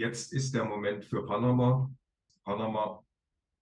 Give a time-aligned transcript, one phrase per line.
[0.00, 1.90] Jetzt ist der Moment für Panama.
[2.42, 3.04] Panama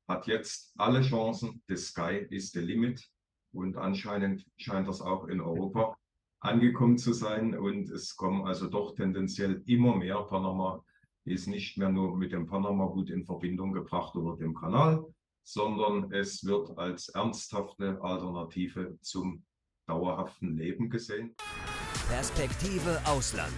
[0.07, 1.61] hat jetzt alle Chancen.
[1.67, 3.05] The sky is the limit.
[3.53, 5.99] Und anscheinend scheint das auch in Europa
[6.39, 7.59] angekommen zu sein.
[7.59, 10.23] Und es kommen also doch tendenziell immer mehr.
[10.29, 10.85] Panama
[11.25, 15.05] ist nicht mehr nur mit dem Panama-Hut in Verbindung gebracht oder dem Kanal,
[15.43, 19.43] sondern es wird als ernsthafte Alternative zum
[19.89, 21.35] dauerhaften Leben gesehen.
[22.09, 23.57] Perspektive Ausland.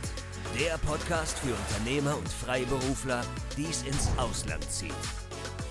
[0.58, 3.22] Der Podcast für Unternehmer und Freiberufler,
[3.56, 4.92] die es ins Ausland zieht.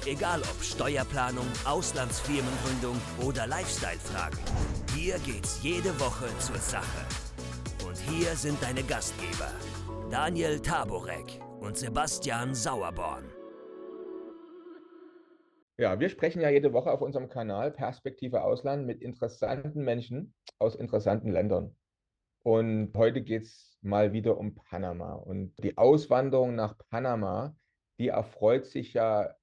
[0.06, 4.40] Egal ob Steuerplanung, Auslandsfirmengründung oder Lifestyle-Fragen.
[4.96, 7.06] Hier geht's jede Woche zur Sache.
[7.86, 9.52] Und hier sind deine Gastgeber,
[10.10, 13.26] Daniel Taborek und Sebastian Sauerborn.
[15.78, 20.76] Ja, wir sprechen ja jede Woche auf unserem Kanal Perspektive Ausland mit interessanten Menschen aus
[20.76, 21.76] interessanten Ländern.
[22.44, 25.14] Und heute geht es mal wieder um Panama.
[25.14, 27.56] Und die Auswanderung nach Panama,
[27.98, 29.36] die erfreut sich ja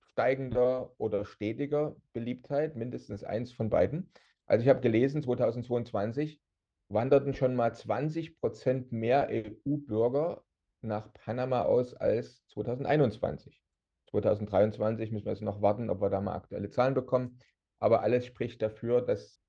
[0.00, 4.10] steigender oder stetiger Beliebtheit, mindestens eins von beiden.
[4.46, 6.40] Also ich habe gelesen, 2022
[6.88, 10.42] wanderten schon mal 20 Prozent mehr EU-Bürger
[10.80, 13.62] nach Panama aus als 2021.
[14.10, 17.38] 2023 müssen wir jetzt noch warten, ob wir da mal aktuelle Zahlen bekommen.
[17.78, 19.40] Aber alles spricht dafür, dass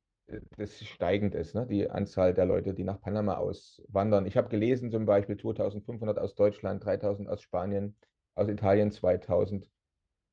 [0.58, 1.66] das steigend ist, ne?
[1.68, 4.26] die Anzahl der Leute, die nach Panama auswandern.
[4.26, 7.96] Ich habe gelesen, zum Beispiel 2500 aus Deutschland, 3000 aus Spanien,
[8.36, 9.70] aus Italien 2000.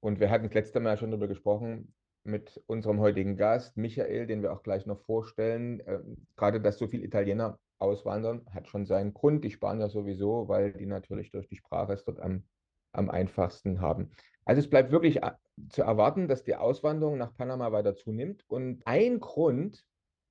[0.01, 4.43] Und wir hatten das letzte Mal schon darüber gesprochen mit unserem heutigen Gast, Michael, den
[4.43, 5.83] wir auch gleich noch vorstellen.
[5.87, 9.45] Ähm, gerade, dass so viele Italiener auswandern, hat schon seinen Grund.
[9.45, 12.45] Die Spanier sowieso, weil die natürlich durch die Sprache es dort am,
[12.93, 14.11] am einfachsten haben.
[14.45, 15.33] Also es bleibt wirklich äh,
[15.71, 18.45] zu erwarten, dass die Auswanderung nach Panama weiter zunimmt.
[18.49, 19.85] Und ein Grund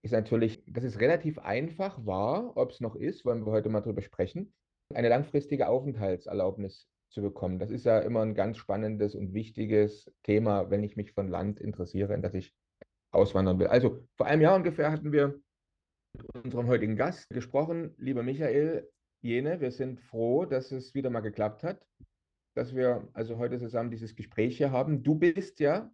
[0.04, 3.82] ist natürlich, dass es relativ einfach war, ob es noch ist, wollen wir heute mal
[3.82, 4.54] drüber sprechen,
[4.94, 7.60] eine langfristige Aufenthaltserlaubnis zu bekommen.
[7.60, 11.60] Das ist ja immer ein ganz spannendes und wichtiges Thema, wenn ich mich von Land
[11.60, 12.54] interessiere, in das ich
[13.12, 13.68] auswandern will.
[13.68, 15.40] Also vor einem Jahr ungefähr hatten wir
[16.14, 17.96] mit unserem heutigen Gast gesprochen.
[17.98, 18.90] Lieber Michael
[19.22, 21.84] Jene, wir sind froh, dass es wieder mal geklappt hat,
[22.56, 25.04] dass wir also heute zusammen dieses Gespräch hier haben.
[25.04, 25.92] Du bist ja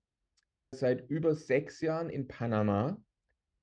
[0.74, 2.98] seit über sechs Jahren in Panama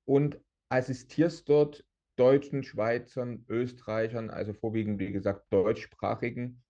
[0.04, 0.38] und
[0.68, 1.84] assistierst dort
[2.16, 6.62] Deutschen, Schweizern, Österreichern, also vorwiegend, wie gesagt, deutschsprachigen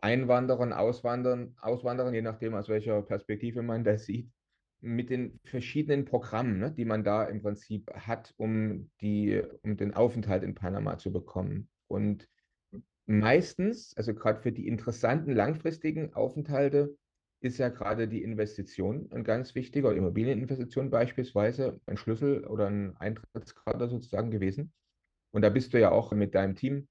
[0.00, 4.30] Einwanderern, Auswandern, Auswanderern, je nachdem, aus welcher Perspektive man das sieht,
[4.80, 9.94] mit den verschiedenen Programmen, ne, die man da im Prinzip hat, um, die, um den
[9.94, 11.68] Aufenthalt in Panama zu bekommen.
[11.88, 12.28] Und
[13.06, 16.96] meistens, also gerade für die interessanten langfristigen Aufenthalte,
[17.40, 23.88] ist ja gerade die Investition ein ganz wichtiger, Immobilieninvestition beispielsweise, ein Schlüssel oder ein Eintrittskarte
[23.88, 24.72] sozusagen gewesen.
[25.32, 26.88] Und da bist du ja auch mit deinem Team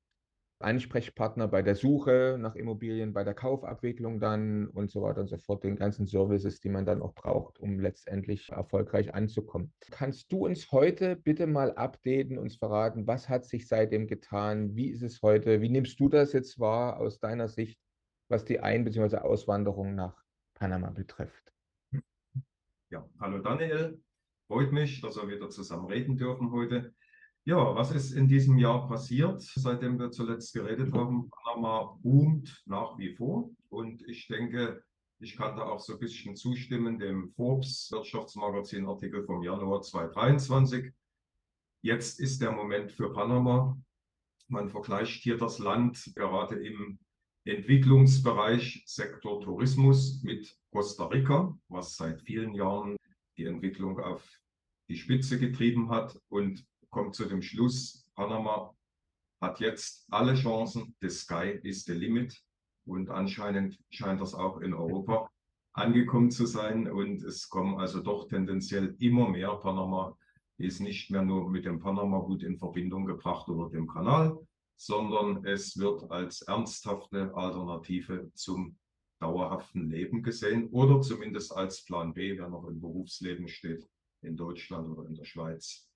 [0.60, 5.38] Ansprechpartner bei der Suche nach Immobilien, bei der Kaufabwicklung dann und so weiter und so
[5.38, 9.74] fort, den ganzen Services, die man dann auch braucht, um letztendlich erfolgreich anzukommen.
[9.92, 14.76] Kannst du uns heute bitte mal updaten, uns verraten, was hat sich seitdem getan?
[14.76, 15.62] Wie ist es heute?
[15.62, 17.80] Wie nimmst du das jetzt wahr aus deiner Sicht,
[18.30, 19.18] was die Ein- bzw.
[19.18, 20.24] Auswanderung nach
[20.54, 21.52] Panama betrifft?
[22.90, 24.02] Ja, hallo Daniel.
[24.48, 26.94] Freut mich, dass wir wieder zusammen reden dürfen heute.
[27.48, 31.30] Ja, was ist in diesem Jahr passiert, seitdem wir zuletzt geredet haben?
[31.30, 34.84] Panama boomt nach wie vor und ich denke,
[35.20, 40.92] ich kann da auch so ein bisschen zustimmen dem Forbes Wirtschaftsmagazin Artikel vom Januar 2023.
[41.84, 43.80] Jetzt ist der Moment für Panama.
[44.48, 46.98] Man vergleicht hier das Land gerade im
[47.44, 52.96] Entwicklungsbereich Sektor Tourismus mit Costa Rica, was seit vielen Jahren
[53.38, 54.28] die Entwicklung auf
[54.90, 58.74] die Spitze getrieben hat und kommt zu dem Schluss, Panama
[59.42, 62.42] hat jetzt alle Chancen, the sky is the limit.
[62.86, 65.30] Und anscheinend scheint das auch in Europa
[65.74, 66.90] angekommen zu sein.
[66.90, 69.56] Und es kommen also doch tendenziell immer mehr.
[69.58, 70.18] Panama
[70.58, 74.38] ist nicht mehr nur mit dem Panama-Hut in Verbindung gebracht oder dem Kanal,
[74.78, 78.78] sondern es wird als ernsthafte Alternative zum
[79.20, 83.86] dauerhaften Leben gesehen oder zumindest als Plan B, wer noch im Berufsleben steht,
[84.22, 85.90] in Deutschland oder in der Schweiz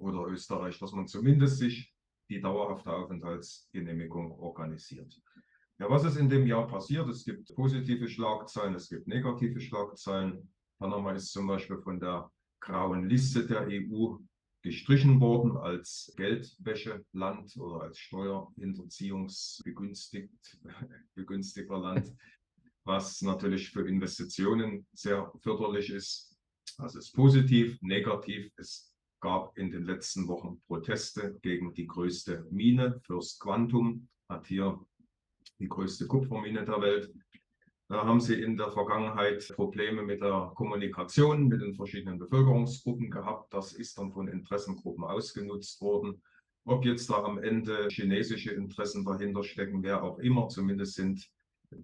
[0.00, 1.92] oder Österreich, dass man zumindest sich
[2.30, 5.20] die dauerhafte Aufenthaltsgenehmigung organisiert.
[5.78, 7.08] Ja, was ist in dem Jahr passiert?
[7.08, 10.52] Es gibt positive Schlagzeilen, es gibt negative Schlagzeilen.
[10.78, 12.30] Panama ist zum Beispiel von der
[12.60, 14.16] grauen Liste der EU
[14.62, 20.28] gestrichen worden als Geldwäscheland oder als Steuerhinterziehungsbegünstigter
[21.78, 22.12] Land,
[22.84, 26.36] was natürlich für Investitionen sehr förderlich ist.
[26.76, 27.80] Das ist positiv.
[27.82, 28.87] Negativ ist
[29.20, 33.00] gab in den letzten Wochen Proteste gegen die größte Mine.
[33.04, 34.78] First Quantum hat hier
[35.58, 37.12] die größte Kupfermine der Welt.
[37.88, 43.52] Da haben sie in der Vergangenheit Probleme mit der Kommunikation mit den verschiedenen Bevölkerungsgruppen gehabt.
[43.54, 46.22] Das ist dann von Interessengruppen ausgenutzt worden.
[46.64, 51.26] Ob jetzt da am Ende chinesische Interessen dahinter stecken, wer auch immer, zumindest sind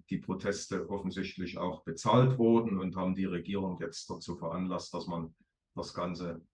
[0.09, 5.33] die Proteste offensichtlich auch bezahlt worden und haben die Regierung jetzt dazu veranlasst, dass man
[5.75, 6.45] das Ganze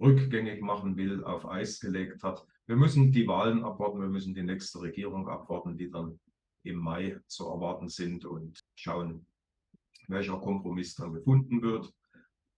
[0.00, 2.46] rückgängig machen will, auf Eis gelegt hat.
[2.66, 6.18] Wir müssen die Wahlen abwarten, wir müssen die nächste Regierung abwarten, die dann
[6.64, 9.26] im Mai zu erwarten sind und schauen,
[10.08, 11.92] welcher Kompromiss dann gefunden wird.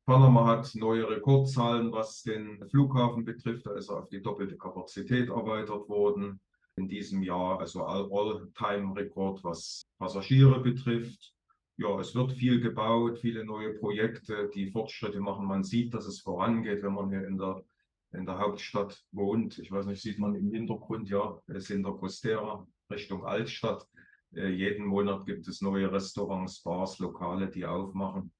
[0.07, 3.67] Panama hat neue Rekordzahlen, was den Flughafen betrifft.
[3.67, 6.41] Da ist er auf die doppelte Kapazität erweitert worden
[6.77, 11.35] in diesem Jahr, also All-Time-Rekord, was Passagiere betrifft.
[11.81, 15.47] Ja, es wird viel gebaut, viele neue Projekte, die Fortschritte machen.
[15.47, 17.65] Man sieht, dass es vorangeht, wenn man hier in der,
[18.13, 19.61] in der Hauptstadt wohnt.
[19.61, 23.87] Ich weiß nicht, sieht man im Hintergrund, ja, es ist in der Costera Richtung Altstadt.
[24.35, 28.33] Äh, jeden Monat gibt es neue Restaurants, Bars, Lokale, die aufmachen.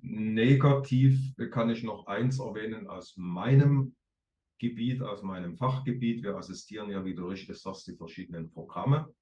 [0.00, 3.96] Negativ kann ich noch eins erwähnen aus meinem
[4.58, 6.22] Gebiet, aus meinem Fachgebiet.
[6.22, 9.12] Wir assistieren ja, wie du richtig sagst, die verschiedenen Programme.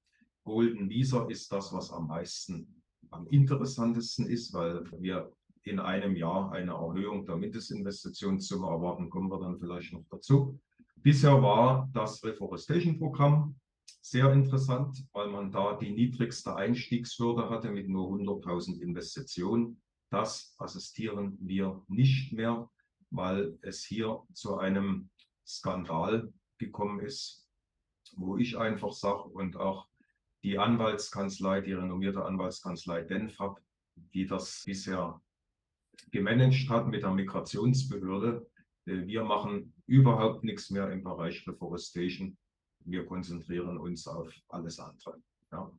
[0.49, 2.81] Golden Visa ist das, was am meisten,
[3.11, 5.31] am interessantesten ist, weil wir
[5.61, 10.59] in einem Jahr eine Erhöhung der Mindestinvestitionssumme erwarten, kommen wir dann vielleicht noch dazu.
[10.95, 13.59] Bisher war das Reforestation-Programm
[14.01, 19.79] sehr interessant, weil man da die niedrigste Einstiegshürde hatte mit nur 100.000 Investitionen.
[20.09, 22.67] Das assistieren wir nicht mehr,
[23.11, 25.11] weil es hier zu einem
[25.45, 27.47] Skandal gekommen ist,
[28.15, 29.87] wo ich einfach sage und auch
[30.43, 33.59] die Anwaltskanzlei, die renommierte Anwaltskanzlei Denfab,
[33.95, 35.21] die das bisher
[36.11, 38.49] gemanagt hat mit der Migrationsbehörde.
[38.85, 42.37] Äh, wir machen überhaupt nichts mehr im Bereich Reforestation.
[42.85, 45.21] Wir konzentrieren uns auf alles andere.
[45.51, 45.71] Ja.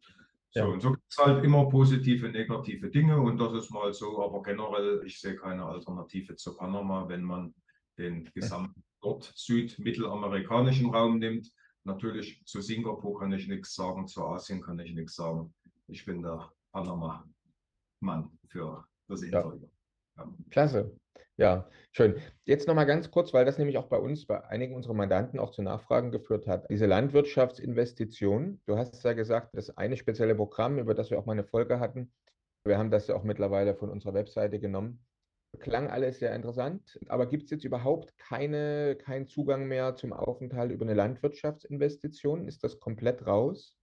[0.53, 0.67] So, ja.
[0.67, 4.43] und so gibt es halt immer positive, negative Dinge und das ist mal so, aber
[4.43, 7.55] generell, ich sehe keine Alternative zu Panama, wenn man
[7.97, 11.51] den gesamten nord-süd-mittelamerikanischen Raum nimmt.
[11.85, 15.55] Natürlich zu Singapur kann ich nichts sagen, zu Asien kann ich nichts sagen.
[15.88, 19.69] Ich bin der Panama-Mann für das Interview.
[20.17, 20.25] Ja.
[20.25, 20.35] Ja.
[20.50, 20.97] Klasse.
[21.37, 22.21] Ja, schön.
[22.44, 25.53] Jetzt nochmal ganz kurz, weil das nämlich auch bei uns, bei einigen unserer Mandanten auch
[25.53, 26.69] zu Nachfragen geführt hat.
[26.69, 31.33] Diese Landwirtschaftsinvestition, du hast ja gesagt, das eine spezielle Programm, über das wir auch mal
[31.33, 32.12] eine Folge hatten,
[32.65, 35.03] wir haben das ja auch mittlerweile von unserer Webseite genommen.
[35.58, 40.70] Klang alles sehr interessant, aber gibt es jetzt überhaupt keine, keinen Zugang mehr zum Aufenthalt
[40.70, 42.47] über eine Landwirtschaftsinvestition?
[42.47, 43.76] Ist das komplett raus?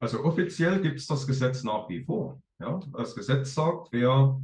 [0.00, 2.40] Also offiziell gibt es das Gesetz nach wie vor.
[2.58, 2.80] Ja?
[2.92, 4.40] Das Gesetz sagt, wer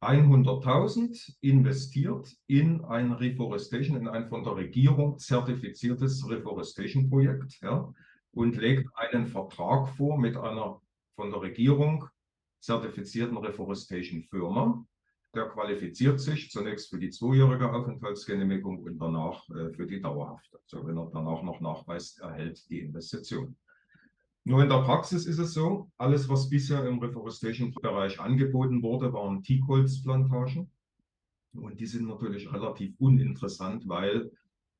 [0.00, 7.92] 100.000 investiert in ein Reforestation, in ein von der Regierung zertifiziertes Reforestation-Projekt ja,
[8.30, 10.80] und legt einen Vertrag vor mit einer
[11.16, 12.06] von der Regierung
[12.60, 14.86] zertifizierten Reforestation-Firma,
[15.34, 20.58] der qualifiziert sich zunächst für die zweijährige Aufenthaltsgenehmigung und danach äh, für die dauerhafte.
[20.66, 23.56] So, wenn er danach noch nachweist, erhält die Investition.
[24.44, 29.42] Nur in der Praxis ist es so, alles, was bisher im Reforestation-Bereich angeboten wurde, waren
[29.42, 30.70] Teakholzplantagen.
[31.52, 34.30] Und die sind natürlich relativ uninteressant, weil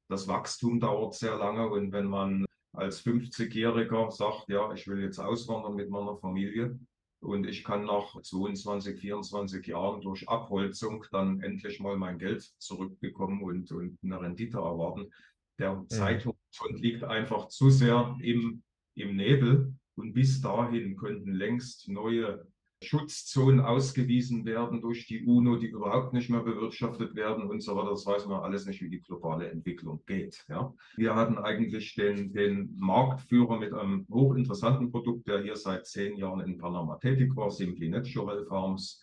[0.08, 1.68] das Wachstum dauert sehr lange.
[1.68, 6.78] Und wenn man als 50-Jähriger sagt, ja, ich will jetzt auswandern mit meiner Familie,
[7.20, 13.42] und ich kann nach 22, 24 Jahren durch Abholzung dann endlich mal mein Geld zurückbekommen
[13.42, 15.10] und, und eine Rendite erwarten.
[15.58, 15.88] Der mhm.
[15.88, 18.62] Zeithorizont liegt einfach zu sehr im,
[18.94, 22.46] im Nebel und bis dahin könnten längst neue
[22.82, 27.90] Schutzzonen ausgewiesen werden durch die UNO, die überhaupt nicht mehr bewirtschaftet werden und so weiter.
[27.90, 30.44] Das weiß man alles nicht, wie die globale Entwicklung geht.
[30.48, 30.72] Ja.
[30.96, 36.40] Wir hatten eigentlich den, den Marktführer mit einem hochinteressanten Produkt, der hier seit zehn Jahren
[36.40, 39.00] in Panama tätig war, Simply Natural Farms.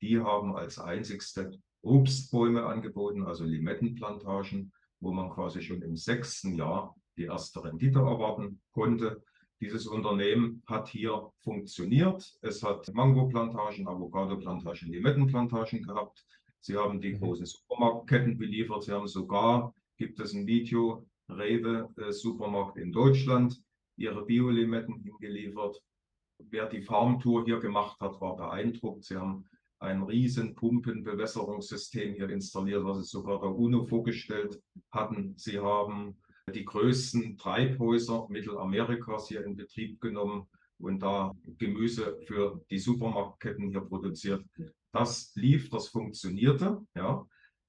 [0.00, 1.50] Die haben als einzigste
[1.82, 8.60] Obstbäume angeboten, also Limettenplantagen, wo man quasi schon im sechsten Jahr die erste Rendite erwarten
[8.72, 9.22] konnte.
[9.60, 12.38] Dieses Unternehmen hat hier funktioniert.
[12.42, 16.24] Es hat Mango-Plantagen, Avocado-Plantagen, Limettenplantagen gehabt.
[16.60, 17.18] Sie haben die mhm.
[17.18, 18.84] großen Supermarktketten beliefert.
[18.84, 23.60] Sie haben sogar, gibt es ein Video, Rewe äh, Supermarkt in Deutschland,
[23.96, 25.82] ihre Bio-Limetten hingeliefert.
[26.38, 29.04] Wer die Farmtour hier gemacht hat, war beeindruckt.
[29.04, 29.44] Sie haben
[29.80, 34.60] ein riesen Pumpenbewässerungssystem hier installiert, was es sogar der UNO vorgestellt
[34.92, 35.34] hatten.
[35.36, 36.16] Sie haben
[36.52, 40.46] die größten Treibhäuser Mittelamerikas hier in Betrieb genommen
[40.78, 44.44] und da Gemüse für die Supermarktketten hier produziert.
[44.92, 46.80] Das lief, das funktionierte.
[46.94, 47.26] Ja.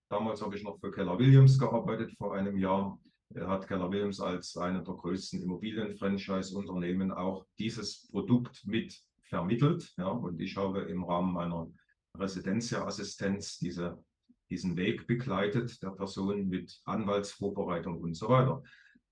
[0.09, 2.99] Damals habe ich noch für Keller Williams gearbeitet vor einem Jahr.
[3.35, 9.93] Er hat Keller Williams als eine der größten Immobilien-Franchise-Unternehmen auch dieses Produkt mit vermittelt.
[9.97, 11.71] Ja, und ich habe im Rahmen meiner
[12.17, 14.03] Residenzia-Assistenz diese,
[14.49, 18.63] diesen Weg begleitet der Person mit Anwaltsvorbereitung und so weiter.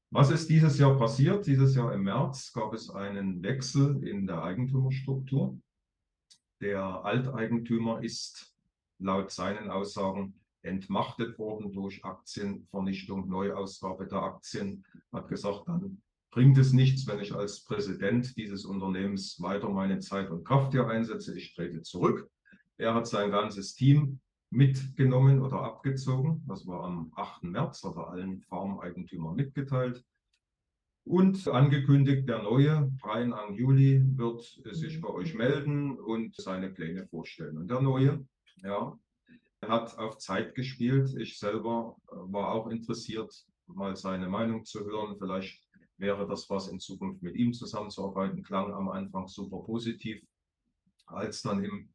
[0.10, 1.46] Was ist dieses Jahr passiert?
[1.46, 5.60] Dieses Jahr im März gab es einen Wechsel in der Eigentümerstruktur.
[6.62, 8.56] Der Alteigentümer ist
[9.00, 16.02] laut seinen Aussagen entmachtet worden durch Aktienvernichtung, Neuausgabe der Aktien, hat gesagt, dann
[16.32, 20.88] bringt es nichts, wenn ich als Präsident dieses Unternehmens weiter meine Zeit und Kraft hier
[20.88, 21.38] einsetze.
[21.38, 22.30] Ich trete zurück.
[22.78, 26.44] Er hat sein ganzes Team mitgenommen oder abgezogen.
[26.48, 27.44] Das war am 8.
[27.44, 30.04] März, hat er allen Farmeigentümern mitgeteilt.
[31.04, 37.08] Und angekündigt, der neue Brian Ang Juli wird sich bei euch melden und seine Pläne
[37.08, 37.58] vorstellen.
[37.58, 38.26] Und der neue,
[38.58, 38.98] ja,
[39.62, 41.16] hat auf Zeit gespielt.
[41.18, 43.34] Ich selber äh, war auch interessiert,
[43.68, 45.16] mal seine Meinung zu hören.
[45.18, 45.66] Vielleicht
[45.98, 48.44] wäre das was in Zukunft mit ihm zusammenzuarbeiten.
[48.44, 50.22] Klang am Anfang super positiv.
[51.06, 51.90] Als dann im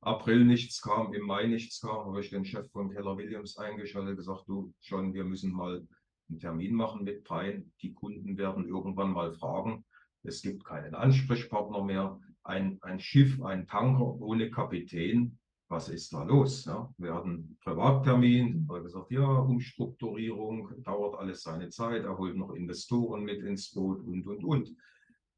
[0.00, 4.10] April nichts kam, im Mai nichts kam, habe ich den Chef von Keller Williams eingeschaltet,
[4.10, 5.86] und gesagt, du schon, wir müssen mal
[6.28, 7.72] einen Termin machen mit Pein.
[7.82, 9.84] Die Kunden werden irgendwann mal fragen.
[10.22, 12.20] Es gibt keinen Ansprechpartner mehr.
[12.42, 15.38] Ein, ein Schiff, ein Tanker ohne Kapitän
[15.68, 16.64] was ist da los?
[16.64, 22.36] Ja, wir hatten Privattermin, er hat gesagt, ja, Umstrukturierung, dauert alles seine Zeit, er holt
[22.36, 24.76] noch Investoren mit ins Boot und, und, und.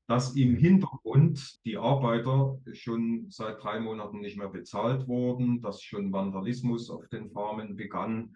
[0.08, 6.12] Dass im Hintergrund die Arbeiter schon seit drei Monaten nicht mehr bezahlt wurden, dass schon
[6.12, 8.34] Vandalismus auf den Farmen begann,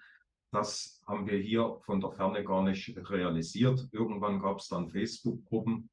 [0.53, 3.89] das haben wir hier von der Ferne gar nicht realisiert.
[3.91, 5.89] Irgendwann gab es dann Facebook-Gruppen,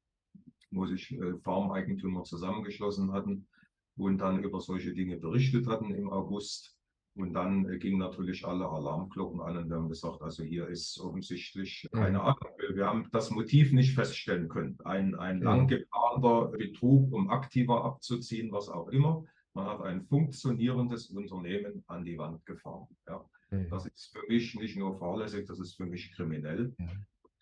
[0.70, 3.48] wo sich äh, Farmeigentümer zusammengeschlossen hatten
[3.96, 6.76] und dann über solche Dinge berichtet hatten im August.
[7.22, 10.98] Und dann äh, gingen natürlich alle Alarmglocken an und wir haben gesagt, also hier ist
[11.00, 12.24] offensichtlich keine mhm.
[12.24, 12.50] Ahnung.
[12.74, 14.78] Wir haben das Motiv nicht feststellen können.
[14.84, 15.42] Ein, ein mhm.
[15.42, 19.24] lang geplanter Betrug, um aktiver abzuziehen, was auch immer.
[19.54, 22.86] Man hat ein funktionierendes Unternehmen an die Wand gefahren.
[23.08, 23.24] Ja.
[23.50, 23.68] Mhm.
[23.70, 26.74] Das ist für mich nicht nur fahrlässig, das ist für mich kriminell.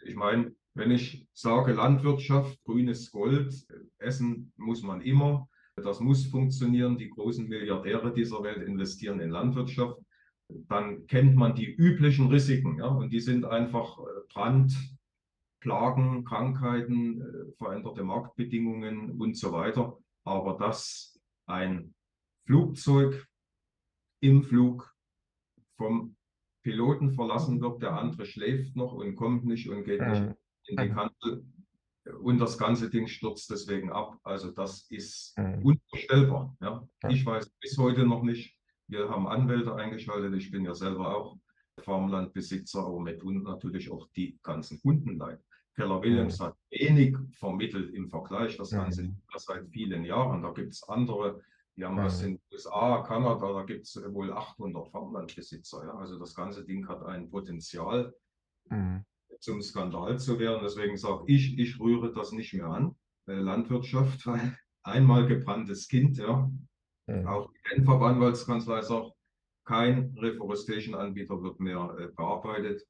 [0.05, 3.67] Ich meine, wenn ich sage Landwirtschaft, grünes Gold,
[3.99, 5.49] essen muss man immer,
[5.81, 6.99] das muss funktionieren.
[6.99, 9.99] Die großen Milliardäre dieser Welt investieren in Landwirtschaft.
[10.49, 12.79] Dann kennt man die üblichen Risiken.
[12.79, 12.87] Ja?
[12.87, 14.73] Und die sind einfach äh, Brand,
[15.61, 19.99] Plagen, Krankheiten, äh, veränderte Marktbedingungen und so weiter.
[20.25, 21.95] Aber dass ein
[22.47, 23.27] Flugzeug
[24.21, 24.95] im Flug
[25.77, 26.17] vom
[26.63, 30.35] Piloten verlassen wird, der andere schläft noch und kommt nicht und geht nicht
[30.67, 31.45] in die Kante,
[32.21, 34.19] und das ganze Ding stürzt deswegen ab.
[34.23, 35.65] Also das ist mhm.
[35.65, 36.57] unvorstellbar.
[36.61, 36.89] Ja.
[37.03, 37.09] ja.
[37.11, 38.57] Ich weiß bis heute noch nicht.
[38.87, 40.35] Wir haben Anwälte eingeschaltet.
[40.35, 41.39] Ich bin ja selber auch
[41.81, 45.41] Farmlandbesitzer, aber mir tun natürlich auch die ganzen Kunden leid.
[45.75, 46.45] Keller Williams mhm.
[46.45, 48.57] hat wenig vermittelt im Vergleich.
[48.57, 49.17] Das Ganze mhm.
[49.37, 50.43] seit vielen Jahren.
[50.43, 51.41] Da gibt es andere,
[51.77, 55.85] die haben was in den USA, Kanada, da gibt es wohl 800 Farmlandbesitzer.
[55.85, 55.95] Ja.
[55.95, 58.13] Also das ganze Ding hat ein Potenzial.
[59.39, 60.61] Mhm zum Skandal zu werden.
[60.63, 62.95] Deswegen sage ich, ich rühre das nicht mehr an.
[63.27, 64.27] Äh, Landwirtschaft,
[64.83, 66.51] einmal gebranntes Kind, ja.
[67.07, 67.27] Mhm.
[67.27, 69.13] Auch die Genfer Anwaltskanzlei sagt,
[69.65, 72.83] kein Reforestation-Anbieter wird mehr äh, bearbeitet.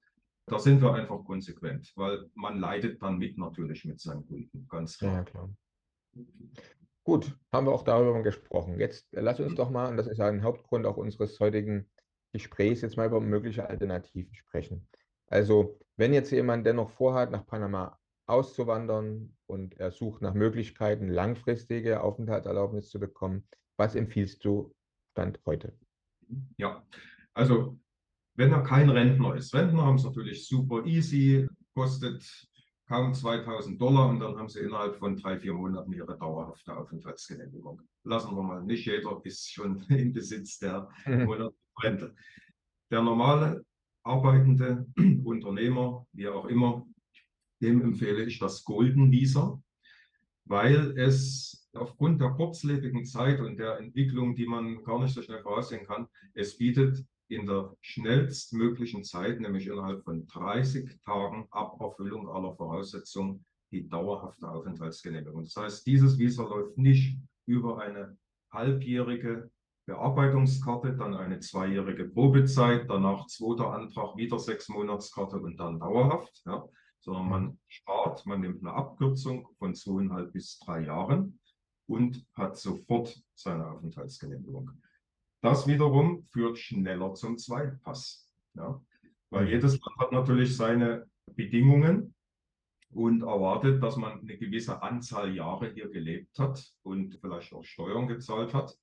[0.46, 4.96] Da sind wir einfach konsequent, weil man leidet dann mit natürlich mit seinen Kunden, ganz
[4.96, 5.16] klar.
[5.16, 5.50] Ja, klar.
[7.04, 8.80] Gut, haben wir auch darüber gesprochen.
[8.80, 11.90] Jetzt äh, lass uns doch mal, und das ist ein Hauptgrund auch unseres heutigen
[12.32, 14.88] Gesprächs, jetzt mal über mögliche Alternativen sprechen.
[15.28, 22.02] Also, wenn jetzt jemand dennoch vorhat, nach Panama auszuwandern und er sucht nach Möglichkeiten, langfristige
[22.02, 24.74] Aufenthaltserlaubnis zu bekommen, was empfiehlst du
[25.12, 25.76] Stand heute?
[26.56, 26.84] Ja,
[27.34, 27.78] also
[28.34, 32.24] wenn er kein Rentner ist, Rentner haben es natürlich super easy, kostet
[32.86, 37.82] kaum 2000 Dollar und dann haben sie innerhalb von drei, vier Monaten ihre dauerhafte Aufenthaltsgenehmigung.
[38.04, 42.14] Lassen wir mal, nicht jeder ist schon im Besitz der Monatsrente.
[42.90, 43.64] Der normale
[44.08, 44.86] arbeitende
[45.24, 46.86] Unternehmer, wie auch immer,
[47.60, 49.60] dem empfehle ich das Golden Visa,
[50.44, 55.42] weil es aufgrund der kurzlebigen Zeit und der Entwicklung, die man gar nicht so schnell
[55.42, 62.28] voraussehen kann, es bietet in der schnellstmöglichen Zeit, nämlich innerhalb von 30 Tagen ab Erfüllung
[62.28, 65.44] aller Voraussetzungen, die dauerhafte Aufenthaltsgenehmigung.
[65.44, 68.16] Das heißt, dieses Visa läuft nicht über eine
[68.50, 69.50] halbjährige
[69.88, 76.42] Bearbeitungskarte, dann eine zweijährige Probezeit, danach zweiter Antrag, wieder sechs Monatskarte und dann dauerhaft.
[76.44, 76.62] Ja.
[77.00, 81.40] Sondern man spart, man nimmt eine Abkürzung von zweieinhalb bis drei Jahren
[81.86, 84.70] und hat sofort seine Aufenthaltsgenehmigung.
[85.40, 88.28] Das wiederum führt schneller zum Zweitpass.
[88.54, 88.82] Ja.
[89.30, 89.50] Weil mhm.
[89.52, 92.14] jedes Land hat natürlich seine Bedingungen
[92.90, 98.06] und erwartet, dass man eine gewisse Anzahl Jahre hier gelebt hat und vielleicht auch Steuern
[98.06, 98.76] gezahlt hat,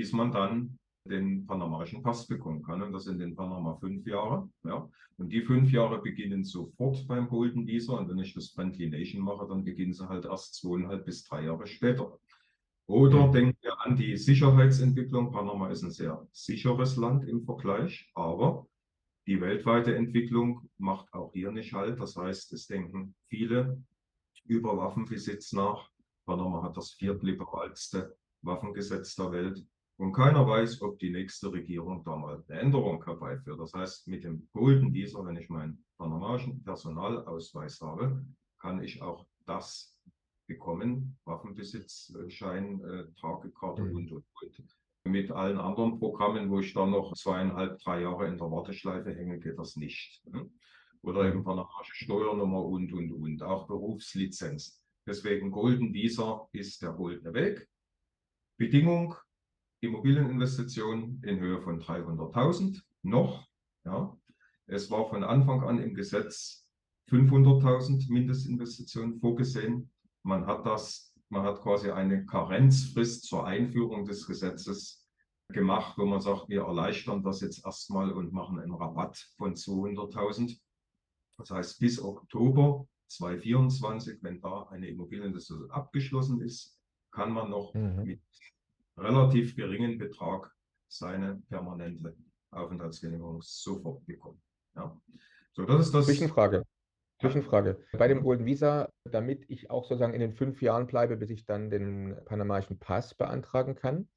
[0.00, 2.80] bis man dann den panamaischen Pass bekommen kann.
[2.80, 4.48] Und das sind in Panama fünf Jahre.
[4.64, 4.88] Ja.
[5.18, 7.92] Und die fünf Jahre beginnen sofort beim Golden Visa.
[7.98, 11.44] Und wenn ich das Friendly Nation mache, dann beginnen sie halt erst zweieinhalb bis drei
[11.44, 12.18] Jahre später.
[12.86, 13.32] Oder mhm.
[13.32, 15.32] denken wir an die Sicherheitsentwicklung.
[15.32, 18.66] Panama ist ein sehr sicheres Land im Vergleich, aber
[19.26, 22.00] die weltweite Entwicklung macht auch hier nicht halt.
[22.00, 23.84] Das heißt, es denken viele
[24.46, 25.90] über Waffenbesitz nach.
[26.24, 29.66] Panama hat das viertliberalste Waffengesetz der Welt.
[30.00, 33.60] Und keiner weiß, ob die nächste Regierung da mal eine Änderung herbeiführt.
[33.60, 38.24] Das heißt, mit dem Golden Visa, wenn ich meinen panamaischen Personalausweis habe,
[38.58, 39.94] kann ich auch das
[40.46, 41.18] bekommen.
[41.26, 43.96] Waffenbesitzschein, äh, Tragekarte mhm.
[43.96, 44.76] und, und, und.
[45.04, 49.38] Mit allen anderen Programmen, wo ich dann noch zweieinhalb, drei Jahre in der Warteschleife hänge,
[49.38, 50.22] geht das nicht.
[50.24, 50.48] Ne?
[51.02, 53.42] Oder eben panamaische Steuernummer und, und, und.
[53.42, 54.82] Auch Berufslizenz.
[55.06, 57.68] Deswegen Golden Visa ist der goldene Weg.
[58.56, 59.14] Bedingung,
[59.80, 63.46] Immobilieninvestition in Höhe von 300.000 noch.
[63.84, 64.16] Ja.
[64.66, 66.66] Es war von Anfang an im Gesetz
[67.10, 69.90] 500.000 Mindestinvestitionen vorgesehen.
[70.22, 75.08] Man hat das, man hat quasi eine Karenzfrist zur Einführung des Gesetzes
[75.48, 80.60] gemacht, wo man sagt, wir erleichtern das jetzt erstmal und machen einen Rabatt von 200.000.
[81.38, 86.78] Das heißt, bis Oktober 2024, wenn da eine Immobilieninvestition abgeschlossen ist,
[87.10, 88.04] kann man noch mhm.
[88.04, 88.22] mit
[89.00, 90.52] relativ geringen Betrag
[90.88, 92.16] seine permanente
[92.50, 94.40] Aufenthaltsgenehmigung sofort bekommen.
[94.76, 95.00] Ja.
[95.52, 96.06] So, das ist das.
[96.06, 96.64] Zwischenfrage.
[97.20, 97.84] Zwischenfrage.
[97.92, 101.44] Bei dem Golden Visa, damit ich auch sozusagen in den fünf Jahren bleibe, bis ich
[101.44, 104.08] dann den panamaischen Pass beantragen kann.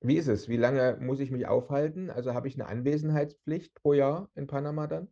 [0.00, 0.48] Wie ist es?
[0.48, 2.10] Wie lange muss ich mich aufhalten?
[2.10, 5.08] Also habe ich eine Anwesenheitspflicht pro Jahr in Panama dann?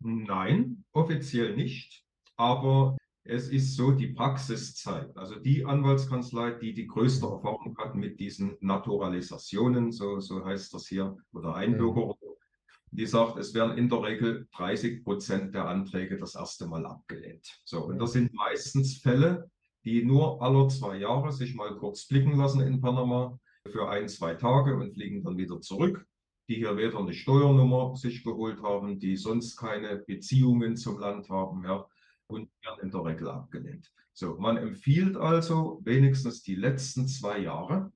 [0.00, 2.04] Nein, offiziell nicht.
[2.36, 2.98] Aber
[3.28, 5.14] es ist so die Praxiszeit.
[5.16, 10.86] Also die Anwaltskanzlei, die die größte Erfahrung hat mit diesen Naturalisationen, so, so heißt das
[10.86, 12.16] hier, oder Einbürgerung,
[12.90, 17.60] die sagt, es werden in der Regel 30 Prozent der Anträge das erste Mal abgelehnt.
[17.64, 19.50] So, und das sind meistens Fälle,
[19.84, 24.34] die nur alle zwei Jahre sich mal kurz blicken lassen in Panama für ein, zwei
[24.36, 26.06] Tage und fliegen dann wieder zurück,
[26.48, 31.62] die hier weder eine Steuernummer sich geholt haben, die sonst keine Beziehungen zum Land haben,
[31.64, 31.86] ja,
[32.28, 33.92] und werden in der Regel abgelehnt.
[34.12, 37.92] So, man empfiehlt also wenigstens die letzten zwei Jahre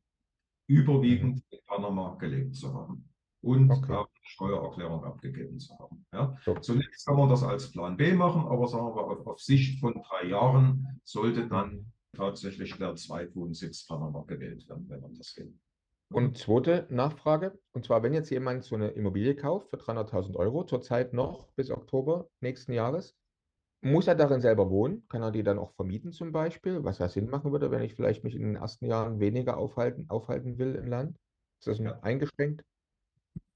[0.69, 1.43] überwiegend mhm.
[1.51, 3.09] in Panama gelebt zu haben
[3.43, 3.93] und okay.
[3.93, 6.07] eine Steuererklärung abgegeben zu haben.
[6.13, 6.37] Ja.
[6.45, 6.55] So.
[6.55, 9.95] Zunächst kann man das als Plan B machen, aber sagen wir auf, auf Sicht von
[9.95, 15.53] drei Jahren sollte dann tatsächlich der Zweitwohnsitz Panama gewählt werden, wenn man das will.
[16.13, 20.65] Und zweite Nachfrage, und zwar, wenn jetzt jemand so eine Immobilie kauft für 300.000 Euro,
[20.65, 23.17] zurzeit noch bis Oktober nächsten Jahres,
[23.83, 25.07] muss er darin selber wohnen?
[25.09, 26.85] Kann er die dann auch vermieten zum Beispiel?
[26.85, 30.07] Was ja Sinn machen würde, wenn ich vielleicht mich in den ersten Jahren weniger aufhalten,
[30.09, 31.17] aufhalten will im Land?
[31.59, 31.99] Ist das ja.
[32.01, 32.63] eingeschränkt?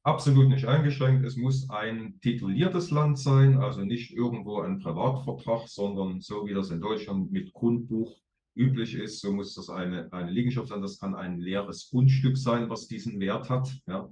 [0.02, 1.24] Absolut nicht eingeschränkt.
[1.24, 6.70] Es muss ein tituliertes Land sein, also nicht irgendwo ein Privatvertrag, sondern so wie das
[6.70, 8.16] in Deutschland mit Grundbuch
[8.54, 10.82] üblich ist, so muss das eine, eine Liegenschaft sein.
[10.82, 13.68] Das kann ein leeres Grundstück sein, was diesen Wert hat.
[13.86, 14.08] Ja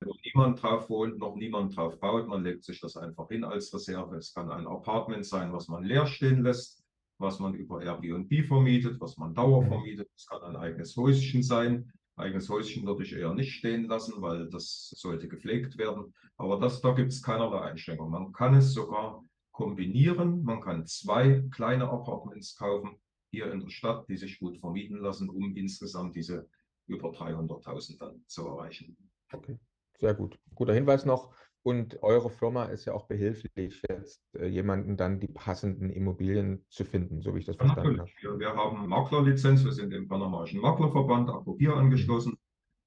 [0.00, 2.28] wo niemand drauf wohnt, noch niemand drauf baut.
[2.28, 4.16] Man legt sich das einfach hin als Reserve.
[4.16, 6.84] Es kann ein Apartment sein, was man leer stehen lässt,
[7.18, 9.68] was man über Airbnb vermietet, was man Dauer mhm.
[9.68, 10.08] vermietet.
[10.16, 11.92] Es kann ein eigenes Häuschen sein.
[12.16, 16.12] Eigenes Häuschen würde ich eher nicht stehen lassen, weil das sollte gepflegt werden.
[16.36, 18.12] Aber das, da gibt es keinerlei Einschränkungen.
[18.12, 20.42] Man kann es sogar kombinieren.
[20.42, 22.96] Man kann zwei kleine Apartments kaufen
[23.30, 26.48] hier in der Stadt, die sich gut vermieten lassen, um insgesamt diese
[26.86, 28.96] über 300.000 dann zu erreichen.
[29.32, 29.58] Okay.
[29.98, 30.38] Sehr gut.
[30.54, 31.34] Guter Hinweis noch.
[31.62, 36.84] Und eure Firma ist ja auch behilflich, jetzt äh, jemanden dann die passenden Immobilien zu
[36.84, 38.10] finden, so wie ich das verstanden habe.
[38.20, 42.38] Wir, wir haben Maklerlizenz, wir sind im Panamaischen Maklerverband Akopir angeschlossen.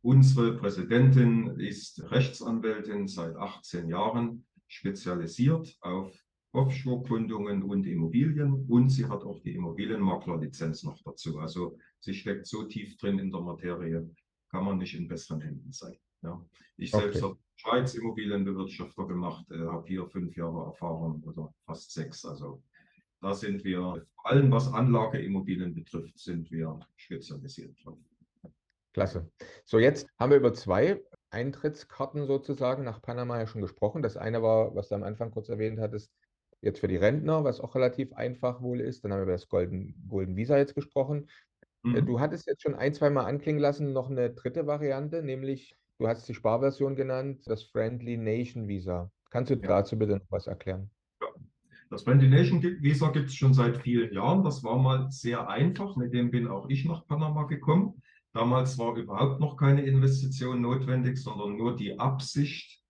[0.01, 6.11] Unsere Präsidentin ist Rechtsanwältin seit 18 Jahren, spezialisiert auf
[6.53, 11.37] Offshore-Gründungen und Immobilien und sie hat auch die Immobilienmaklerlizenz noch dazu.
[11.39, 14.09] Also sie steckt so tief drin in der Materie,
[14.49, 15.95] kann man nicht in besseren Händen sein.
[16.23, 16.43] Ja.
[16.77, 17.03] Ich okay.
[17.03, 22.25] selbst habe Schweiz Immobilienbewirtschafter gemacht, äh, habe hier fünf Jahre Erfahrung oder fast sechs.
[22.25, 22.61] Also
[23.21, 27.99] da sind wir, vor allem was Anlageimmobilien betrifft, sind wir spezialisiert drauf.
[28.93, 29.31] Klasse.
[29.63, 34.01] So, jetzt haben wir über zwei Eintrittskarten sozusagen nach Panama ja schon gesprochen.
[34.01, 36.11] Das eine war, was du am Anfang kurz erwähnt hattest,
[36.61, 39.03] jetzt für die Rentner, was auch relativ einfach wohl ist.
[39.03, 41.29] Dann haben wir über das Golden, Golden Visa jetzt gesprochen.
[41.83, 42.05] Mhm.
[42.05, 46.07] Du hattest jetzt schon ein, zwei Mal anklingen lassen, noch eine dritte Variante, nämlich Du
[46.07, 49.11] hast die Sparversion genannt, das Friendly Nation Visa.
[49.29, 49.61] Kannst du ja.
[49.61, 50.89] dazu bitte noch was erklären?
[51.21, 51.27] Ja.
[51.91, 54.43] Das Brandination Visa gibt es schon seit vielen Jahren.
[54.43, 55.95] Das war mal sehr einfach.
[55.95, 58.01] Mit dem bin auch ich nach Panama gekommen.
[58.33, 62.81] Damals war überhaupt noch keine Investition notwendig, sondern nur die Absicht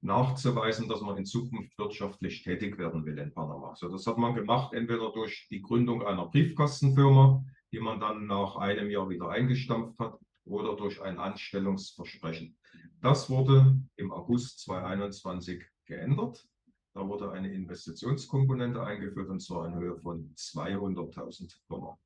[0.00, 3.74] nachzuweisen, dass man in Zukunft wirtschaftlich tätig werden will in Panama.
[3.74, 8.54] So, das hat man gemacht, entweder durch die Gründung einer Briefkastenfirma, die man dann nach
[8.54, 12.56] einem Jahr wieder eingestampft hat, oder durch ein Anstellungsversprechen.
[13.00, 16.46] Das wurde im August 2021 geändert.
[16.94, 21.98] Da wurde eine Investitionskomponente eingeführt und zwar in Höhe von 200.000 Dollar.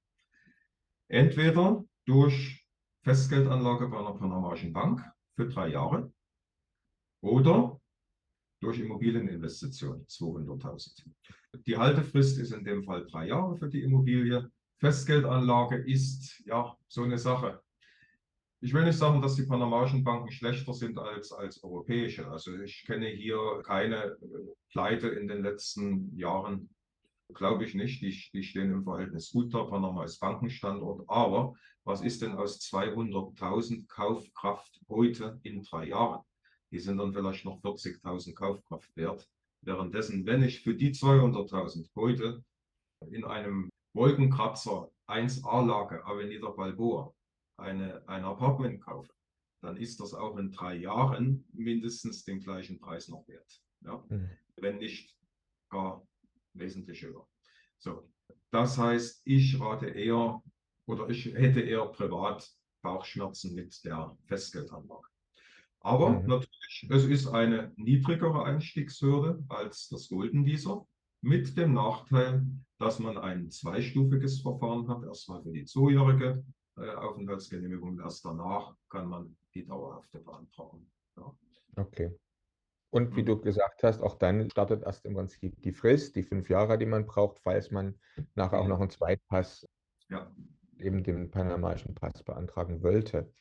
[1.09, 2.67] Entweder durch
[3.03, 5.05] Festgeldanlage bei einer panamaischen Bank
[5.37, 6.13] für drei Jahre
[7.23, 7.81] oder
[8.61, 11.05] durch Immobilieninvestition 200.000.
[11.67, 14.51] Die Haltefrist ist in dem Fall drei Jahre für die Immobilie.
[14.79, 17.63] Festgeldanlage ist ja so eine Sache.
[18.65, 22.27] Ich will nicht sagen, dass die panamaischen Banken schlechter sind als, als europäische.
[22.31, 24.17] Also ich kenne hier keine äh,
[24.71, 26.75] Pleite in den letzten Jahren,
[27.35, 28.01] glaube ich nicht.
[28.01, 29.65] Die, die stehen im Verhältnis gut da.
[29.65, 31.05] Panama ist Bankenstandort.
[31.09, 31.53] Aber
[31.85, 36.23] was ist denn aus 200.000 Kaufkraft heute in drei Jahren?
[36.71, 39.29] Die sind dann vielleicht noch 40.000 Kaufkraft wert.
[39.61, 42.43] Währenddessen, wenn ich für die 200.000 heute
[43.11, 47.13] in einem Wolkenkratzer 1A-Lage Avenida Balboa
[47.57, 49.13] eine, ein Apartment kaufe,
[49.61, 53.63] dann ist das auch in drei Jahren mindestens den gleichen Preis noch wert.
[53.81, 54.05] Ja?
[54.09, 54.31] Mhm.
[54.57, 55.17] Wenn nicht
[55.71, 56.07] gar
[56.53, 57.27] wesentlich höher.
[57.79, 58.09] So,
[58.51, 60.43] das heißt, ich rate eher
[60.87, 62.49] oder ich hätte eher privat
[62.83, 65.09] Bauchschmerzen mit der Festgeldanlage.
[65.81, 66.27] Aber mhm.
[66.27, 70.87] natürlich, es ist eine niedrigere Einstiegshürde als das Golden Visa,
[71.21, 72.47] mit dem Nachteil,
[72.79, 76.45] dass man ein zweistufiges Verfahren hat, erstmal für die Zweijährige
[76.77, 78.01] äh, Aufenthaltsgenehmigung.
[78.01, 80.91] Erst danach kann man die dauerhafte beantragen.
[81.17, 81.35] Ja.
[81.77, 82.19] Okay.
[82.91, 83.27] Und wie mhm.
[83.27, 86.87] du gesagt hast, auch dann startet erst im Prinzip die Frist, die fünf Jahre, die
[86.87, 87.99] man braucht, falls man
[88.37, 89.67] nachher auch noch einen Zweitpass,
[90.09, 90.33] ja.
[90.79, 93.33] eben den panamaischen Pass beantragen wollte.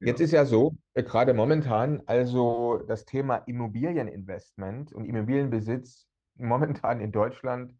[0.00, 0.24] Jetzt ja.
[0.24, 7.74] ist ja so, äh, gerade momentan, also das Thema Immobilieninvestment und Immobilienbesitz momentan in Deutschland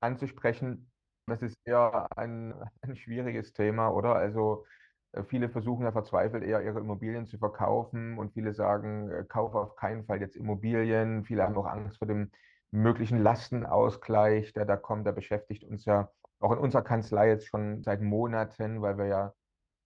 [0.00, 0.90] anzusprechen,
[1.26, 4.14] das ist eher ein, ein schwieriges Thema, oder?
[4.16, 4.64] Also
[5.12, 9.54] äh, viele versuchen ja verzweifelt eher ihre Immobilien zu verkaufen und viele sagen, äh, kauf
[9.54, 11.24] auf keinen Fall jetzt Immobilien.
[11.24, 12.30] Viele haben auch Angst vor dem
[12.70, 15.06] möglichen Lastenausgleich, der da kommt.
[15.06, 16.10] Der beschäftigt uns ja
[16.40, 19.34] auch in unserer Kanzlei jetzt schon seit Monaten, weil wir ja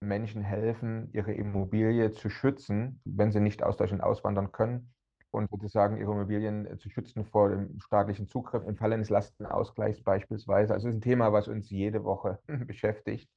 [0.00, 4.92] Menschen helfen, ihre Immobilie zu schützen, wenn sie nicht aus Deutschland auswandern können
[5.30, 10.02] und sozusagen ihre Immobilien äh, zu schützen vor dem staatlichen Zugriff im Falle eines Lastenausgleichs
[10.02, 10.74] beispielsweise.
[10.74, 13.30] Also es ist ein Thema, was uns jede Woche beschäftigt.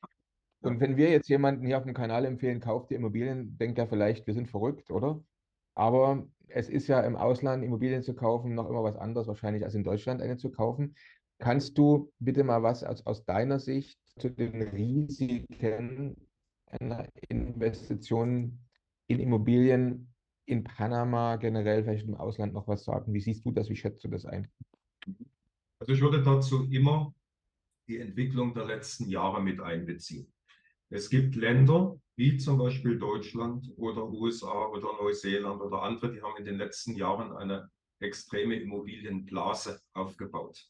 [0.61, 3.87] Und wenn wir jetzt jemanden hier auf dem Kanal empfehlen, kauft die Immobilien, denkt er
[3.87, 5.21] vielleicht, wir sind verrückt, oder?
[5.75, 9.75] Aber es ist ja im Ausland Immobilien zu kaufen noch immer was anderes wahrscheinlich als
[9.75, 10.95] in Deutschland eine zu kaufen.
[11.39, 16.29] Kannst du bitte mal was aus, aus deiner Sicht zu den Risiken
[16.67, 18.59] einer Investition
[19.07, 20.12] in Immobilien
[20.45, 23.13] in Panama generell, vielleicht im Ausland noch was sagen?
[23.13, 23.69] Wie siehst du das?
[23.69, 24.51] Wie schätzt du das ein?
[25.79, 27.13] Also ich würde dazu immer
[27.87, 30.31] die Entwicklung der letzten Jahre mit einbeziehen.
[30.89, 36.37] Es gibt Länder wie zum Beispiel Deutschland oder USA oder Neuseeland oder andere, die haben
[36.37, 40.69] in den letzten Jahren eine extreme Immobilienblase aufgebaut.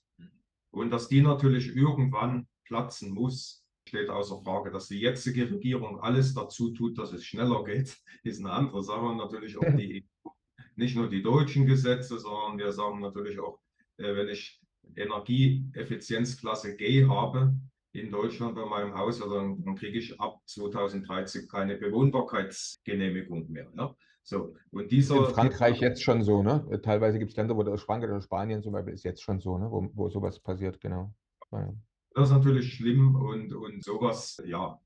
[0.71, 6.33] Und dass die natürlich irgendwann platzen muss, steht außer Frage, dass die jetzige Regierung alles
[6.33, 9.15] dazu tut, dass es schneller geht, ist eine andere Sache.
[9.15, 10.29] Natürlich auch die EU,
[10.75, 13.59] nicht nur die deutschen Gesetze, sondern wir sagen natürlich auch,
[13.97, 14.61] äh, wenn ich
[14.95, 17.55] Energieeffizienzklasse G habe
[17.93, 23.71] in Deutschland bei meinem Haus, dann, dann kriege ich ab 2030 keine Bewohnbarkeitsgenehmigung mehr.
[23.77, 23.95] Ja?
[24.23, 26.65] So, und dieser, in Frankreich jetzt schon so, ne?
[26.81, 29.57] Teilweise gibt es Länder, wo das Frankreich oder Spanien zum Beispiel ist jetzt schon so,
[29.57, 29.69] ne?
[29.69, 31.13] wo, wo sowas passiert, genau.
[31.51, 31.73] Ja.
[32.13, 34.79] Das ist natürlich schlimm und, und sowas, ja,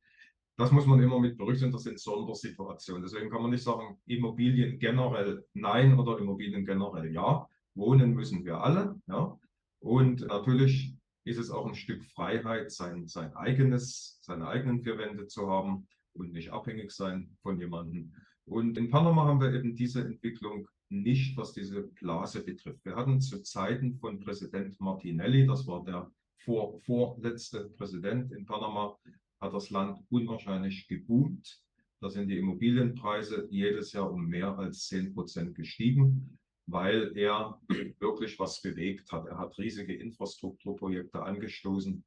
[0.57, 3.03] das muss man immer mit berücksichtigen, das sind Sondersituationen.
[3.03, 7.47] Deswegen kann man nicht sagen, Immobilien generell nein oder Immobilien generell ja.
[7.75, 8.99] Wohnen müssen wir alle.
[9.07, 9.37] Ja.
[9.79, 15.27] Und natürlich ist es auch ein Stück Freiheit, sein, sein eigenes, seine eigenen vier Wände
[15.27, 18.13] zu haben und nicht abhängig sein von jemandem.
[18.45, 22.83] Und in Panama haben wir eben diese Entwicklung nicht, was diese Blase betrifft.
[22.83, 28.97] Wir hatten zu Zeiten von Präsident Martinelli, das war der vor, vorletzte Präsident in Panama,
[29.39, 31.61] hat das Land unwahrscheinlich geboomt.
[31.99, 37.59] Da sind die Immobilienpreise jedes Jahr um mehr als 10 Prozent gestiegen, weil er
[37.99, 39.25] wirklich was bewegt hat.
[39.27, 42.03] Er hat riesige Infrastrukturprojekte angestoßen.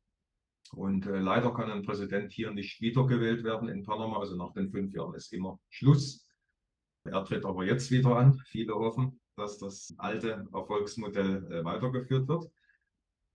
[0.72, 4.20] Und äh, leider kann ein Präsident hier nicht wiedergewählt werden in Panama.
[4.20, 6.24] Also nach den fünf Jahren ist immer Schluss.
[7.04, 8.38] Er tritt aber jetzt wieder an.
[8.46, 12.44] Viele hoffen, dass das alte Erfolgsmodell äh, weitergeführt wird.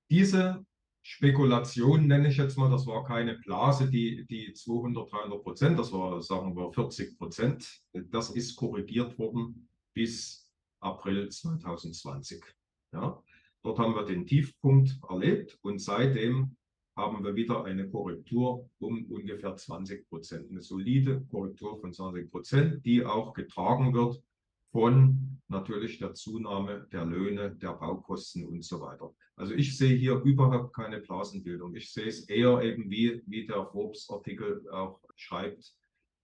[0.10, 0.66] diese
[1.08, 5.92] Spekulation nenne ich jetzt mal, das war keine Blase, die, die 200, 300 Prozent, das
[5.92, 7.80] war, sagen wir, 40 Prozent.
[8.10, 12.44] Das ist korrigiert worden bis April 2020.
[12.92, 13.22] Ja,
[13.62, 16.58] dort haben wir den Tiefpunkt erlebt und seitdem
[16.98, 20.50] haben wir wieder eine Korrektur um ungefähr 20 Prozent.
[20.50, 24.24] Eine solide Korrektur von 20 Prozent, die auch getragen wird
[24.72, 29.14] von natürlich der Zunahme der Löhne, der Baukosten und so weiter.
[29.38, 31.76] Also ich sehe hier überhaupt keine Blasenbildung.
[31.76, 35.74] Ich sehe es eher eben wie, wie der Forbes-Artikel auch schreibt,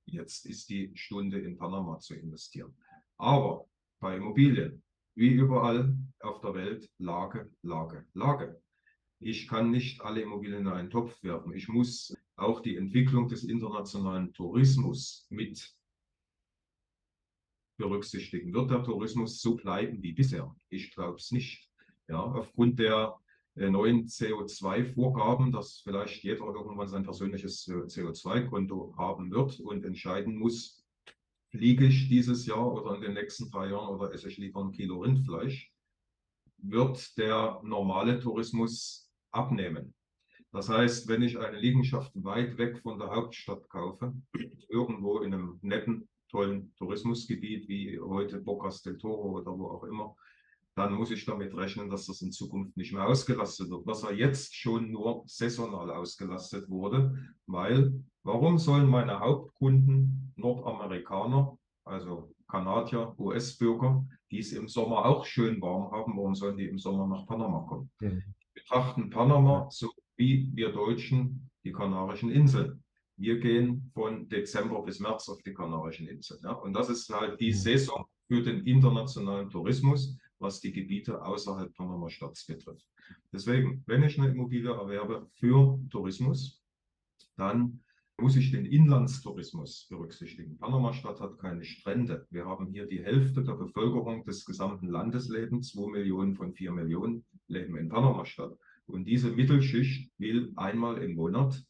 [0.06, 2.74] jetzt ist die Stunde in Panama zu investieren.
[3.17, 3.67] Aber
[4.00, 4.82] bei Immobilien,
[5.15, 8.62] wie überall auf der Welt, Lage, Lage, Lage.
[9.19, 11.54] Ich kann nicht alle Immobilien in einen Topf werfen.
[11.54, 15.76] Ich muss auch die Entwicklung des internationalen Tourismus mit
[17.78, 18.54] berücksichtigen.
[18.54, 20.56] Wird der Tourismus so bleiben wie bisher?
[20.69, 21.70] Ich glaube es nicht.
[22.12, 23.15] Ja, aufgrund der
[23.56, 30.86] äh, neuen CO2-Vorgaben, dass vielleicht jeder irgendwann sein persönliches CO2-Konto haben wird und entscheiden muss,
[31.52, 34.74] fliege ich dieses Jahr oder in den nächsten drei Jahren oder esse ich lieber ein
[34.74, 35.71] Kilo Rindfleisch,
[36.58, 39.93] wird der normale Tourismus abnehmen.
[40.52, 44.13] Das heißt, wenn ich eine Liegenschaft weit weg von der Hauptstadt kaufe,
[44.67, 50.13] irgendwo in einem netten tollen Tourismusgebiet wie heute Bocas del Toro oder wo auch immer,
[50.75, 54.12] dann muss ich damit rechnen, dass das in Zukunft nicht mehr ausgelastet wird, was ja
[54.12, 64.05] jetzt schon nur saisonal ausgelastet wurde, weil warum sollen meine Hauptkunden Nordamerikaner, also Kanadier, US-Bürger,
[64.29, 67.65] die es im Sommer auch schön warm haben, warum sollen die im Sommer nach Panama
[67.67, 67.89] kommen?
[67.99, 68.23] Mhm.
[68.53, 72.81] betrachten Panama so wie wir Deutschen die Kanarischen Inseln
[73.21, 76.41] wir gehen von Dezember bis März auf die Kanarischen Inseln.
[76.43, 76.53] Ja?
[76.53, 77.55] Und das ist halt die mhm.
[77.55, 82.88] Saison für den internationalen Tourismus, was die Gebiete außerhalb Panama-Stadts betrifft.
[83.32, 86.62] Deswegen, wenn ich eine Immobilie erwerbe für Tourismus,
[87.38, 87.82] dann
[88.19, 90.58] muss ich den Inlandstourismus berücksichtigen.
[90.58, 92.27] Panama-Stadt hat keine Strände.
[92.30, 97.25] Wir haben hier die Hälfte der Bevölkerung des gesamten Landeslebens, 2 Millionen von 4 Millionen
[97.47, 98.58] leben in Panama-Stadt.
[98.86, 101.63] Und diese Mittelschicht will einmal im Monat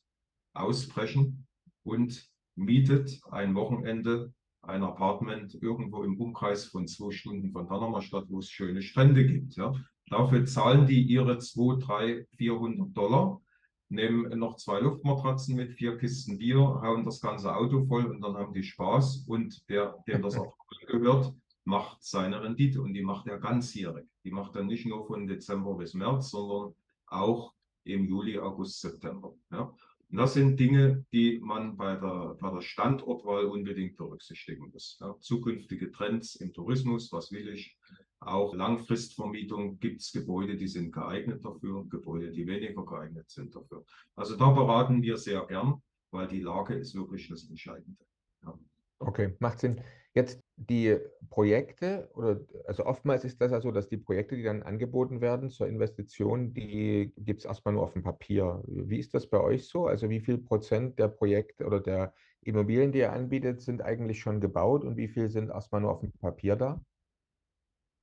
[0.54, 1.48] ausbrechen
[1.84, 8.40] und mietet ein Wochenende ein Apartment irgendwo im Umkreis von zwei Stunden von Panama-Stadt, wo
[8.40, 9.56] es schöne Strände gibt.
[9.56, 9.74] Ja.
[10.08, 13.42] Dafür zahlen die ihre 2, 3, 400 Dollar,
[13.90, 18.36] nehmen noch zwei Luftmatratzen mit, vier Kisten Bier, hauen das ganze Auto voll und dann
[18.36, 19.26] haben die Spaß.
[19.28, 24.06] Und der, dem das Apartment gehört, macht seine Rendite und die macht er ganzjährig.
[24.24, 26.74] Die macht er nicht nur von Dezember bis März, sondern
[27.08, 29.34] auch im Juli, August, September.
[29.52, 29.74] Ja.
[30.14, 34.98] Das sind Dinge, die man bei der, bei der Standortwahl unbedingt berücksichtigen muss.
[35.00, 37.78] Ja, zukünftige Trends im Tourismus, was will ich?
[38.20, 43.86] Auch Langfristvermietung gibt es Gebäude, die sind geeignet dafür, Gebäude, die weniger geeignet sind dafür.
[44.16, 48.04] Also da beraten wir sehr gern, weil die Lage ist wirklich das Entscheidende.
[48.44, 48.60] Ja.
[49.00, 49.82] Okay, macht Sinn.
[50.14, 50.98] Jetzt die
[51.30, 55.50] Projekte, oder also oftmals ist das ja so, dass die Projekte, die dann angeboten werden
[55.50, 58.62] zur Investition, die gibt es erstmal nur auf dem Papier.
[58.68, 59.88] Wie ist das bei euch so?
[59.88, 64.40] Also wie viel Prozent der Projekte oder der Immobilien, die ihr anbietet, sind eigentlich schon
[64.40, 66.84] gebaut und wie viel sind erstmal nur auf dem Papier da?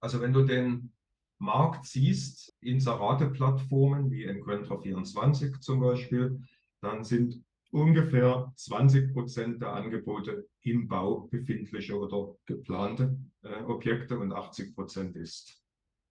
[0.01, 0.93] Also wenn du den
[1.39, 6.41] Markt siehst, Inserate-Plattformen wie Encuentra24 zum Beispiel,
[6.81, 14.33] dann sind ungefähr 20 Prozent der Angebote im Bau befindliche oder geplante äh, Objekte und
[14.33, 15.63] 80 Prozent ist,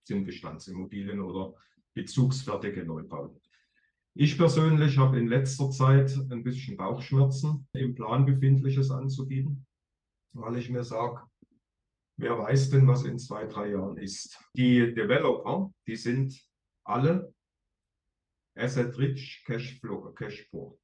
[0.03, 1.55] sind Bestandsimmobilien oder
[1.93, 3.41] bezugsfertige Neubauten.
[4.13, 9.65] Ich persönlich habe in letzter Zeit ein bisschen Bauchschmerzen, im Plan befindliches anzubieten,
[10.33, 11.21] weil ich mir sage,
[12.17, 14.39] wer weiß denn, was in zwei, drei Jahren ist.
[14.55, 16.39] Die Developer, die sind
[16.83, 17.31] alle
[18.55, 20.77] Asset-Rich, Cash-Flow, Cash-Poor.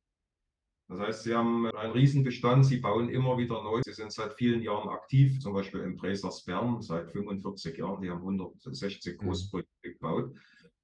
[0.93, 3.81] Das heißt, sie haben einen Riesenbestand, sie bauen immer wieder neu.
[3.83, 7.99] Sie sind seit vielen Jahren aktiv, zum Beispiel im Bresers Bern seit 45 Jahren.
[8.03, 9.25] Die haben 160 mhm.
[9.25, 10.35] Großprojekte gebaut.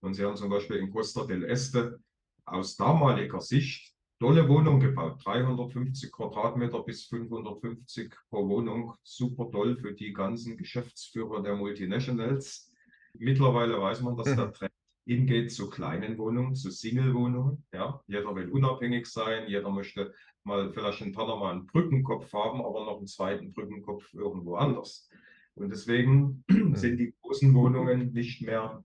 [0.02, 2.00] Und sie haben zum Beispiel in Costa del Este
[2.43, 5.24] aus damaliger Sicht tolle Wohnungen gebaut.
[5.24, 8.95] 350 Quadratmeter bis 550 pro Wohnung.
[9.04, 12.74] Super toll für die ganzen Geschäftsführer der Multinationals.
[13.13, 14.74] Mittlerweile weiß man, dass der Trend
[15.10, 17.65] hingeht zu kleinen Wohnungen, zu Single-Wohnungen.
[17.74, 18.00] Ja?
[18.06, 22.98] Jeder will unabhängig sein, jeder möchte mal vielleicht in Panama einen Brückenkopf haben, aber noch
[22.98, 25.10] einen zweiten Brückenkopf irgendwo anders.
[25.56, 26.43] Und deswegen
[26.76, 28.84] sind die großen Wohnungen nicht mehr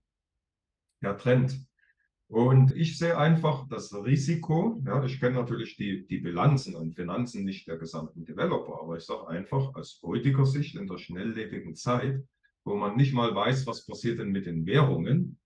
[1.03, 1.63] der Trend.
[2.27, 7.45] Und ich sehe einfach das Risiko, ja, ich kenne natürlich die, die Bilanzen und Finanzen
[7.45, 12.23] nicht der gesamten Developer, aber ich sage einfach aus heutiger Sicht in der schnelllebigen Zeit,
[12.63, 15.37] wo man nicht mal weiß, was passiert denn mit den Währungen,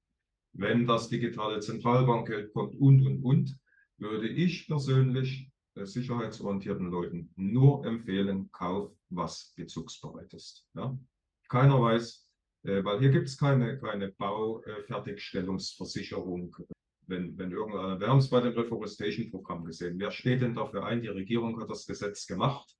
[0.54, 3.60] wenn das digitale Zentralbankgeld kommt und, und, und,
[3.98, 10.66] würde ich persönlich äh, sicherheitsorientierten Leuten nur empfehlen, kauf was bezugsbereit ist.
[10.74, 10.98] Ja?
[11.50, 12.30] Keiner weiß,
[12.64, 16.56] äh, weil hier gibt es keine, keine Baufertigstellungsversicherung.
[17.08, 20.00] Wenn, wenn irgendeiner, wir haben es bei dem Reforestation-Programm gesehen.
[20.00, 21.02] Wer steht denn dafür ein?
[21.02, 22.78] Die Regierung hat das Gesetz gemacht,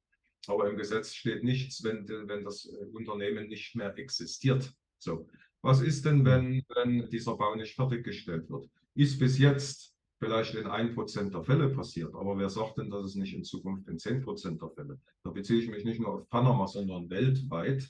[0.48, 4.72] aber im Gesetz steht nichts, wenn, wenn das Unternehmen nicht mehr existiert.
[5.00, 5.28] So,
[5.62, 8.70] was ist denn, wenn, wenn dieser Bau nicht fertiggestellt wird?
[8.96, 13.16] Ist bis jetzt vielleicht in 1% der Fälle passiert, aber wer sagt denn, dass es
[13.16, 15.00] nicht in Zukunft in 10% der Fälle?
[15.24, 17.90] Da beziehe ich mich nicht nur auf Panama, sondern weltweit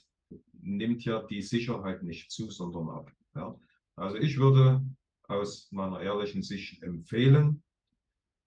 [0.61, 3.11] nimmt ja die Sicherheit nicht zu, sondern ab.
[3.35, 3.59] Ja?
[3.95, 4.85] Also ich würde
[5.27, 7.63] aus meiner ehrlichen Sicht empfehlen,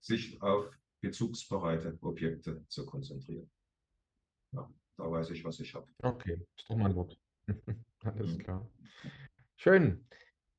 [0.01, 0.69] sich auf
[1.01, 3.51] bezugsbereite Objekte zu konzentrieren.
[4.53, 5.87] Ja, da weiß ich, was ich habe.
[6.03, 7.19] Okay, ist doch mal ein Wort.
[8.05, 8.39] Alles mhm.
[8.39, 8.71] klar.
[9.57, 10.07] Schön.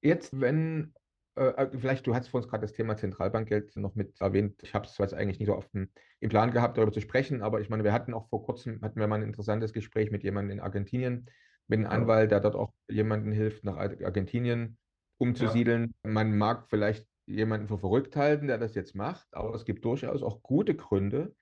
[0.02, 0.94] Jetzt, wenn,
[1.36, 4.62] äh, äh, vielleicht, du hast vor uns gerade das Thema Zentralbankgeld noch mit erwähnt.
[4.64, 5.90] Ich habe es zwar eigentlich nicht so oft im
[6.30, 9.08] Plan gehabt, darüber zu sprechen, aber ich meine, wir hatten auch vor kurzem, hatten wir
[9.08, 11.30] mal ein interessantes Gespräch mit jemandem in Argentinien,
[11.68, 14.78] mit einem Anwalt, der dort auch jemanden hilft, nach Argentinien
[15.18, 15.94] umzusiedeln.
[16.04, 16.12] Ja.
[16.12, 20.22] Man mag vielleicht jemanden für verrückt halten, der das jetzt macht, aber es gibt durchaus
[20.22, 21.34] auch gute Gründe,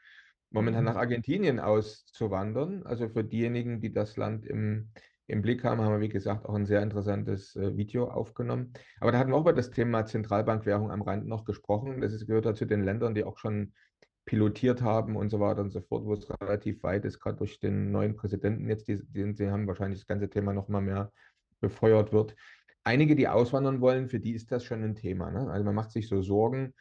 [0.52, 1.00] momentan nach mhm.
[1.00, 2.84] Argentinien auszuwandern.
[2.84, 4.92] Also für diejenigen, die das Land im,
[5.32, 8.74] im Blick haben, haben wir, wie gesagt, auch ein sehr interessantes äh, Video aufgenommen.
[9.00, 12.02] Aber da hatten wir auch über das Thema Zentralbankwährung am Rand noch gesprochen.
[12.02, 13.74] Das ist, gehört ja zu den Ländern, die auch schon
[14.26, 17.60] pilotiert haben und so weiter und so fort, wo es relativ weit ist, gerade durch
[17.60, 21.12] den neuen Präsidenten jetzt, die, die, die haben wahrscheinlich das ganze Thema noch mal mehr
[21.62, 22.36] befeuert wird.
[22.84, 25.32] Einige, die auswandern wollen, für die ist das schon ein Thema.
[25.32, 25.50] Ne?
[25.50, 26.74] Also man macht sich so Sorgen,